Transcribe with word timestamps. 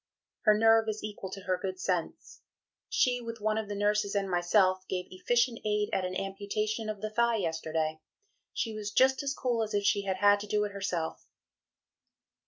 Her 0.45 0.57
nerve 0.57 0.89
is 0.89 1.03
equal 1.03 1.29
to 1.29 1.41
her 1.43 1.59
good 1.61 1.79
sense; 1.79 2.41
she, 2.89 3.21
with 3.21 3.39
one 3.39 3.59
of 3.59 3.69
the 3.69 3.75
nurses 3.75 4.15
and 4.15 4.27
myself, 4.27 4.83
gave 4.89 5.05
efficient 5.11 5.59
aid 5.63 5.91
at 5.93 6.03
an 6.05 6.15
amputation 6.15 6.89
of 6.89 7.01
the 7.01 7.11
thigh 7.11 7.35
yesterday. 7.37 8.01
She 8.51 8.73
was 8.73 8.89
just 8.89 9.21
as 9.21 9.35
cool 9.35 9.61
as 9.61 9.75
if 9.75 9.83
she 9.83 10.05
had 10.05 10.17
had 10.17 10.39
to 10.39 10.47
do 10.47 10.63
it 10.63 10.71
herself." 10.71 11.27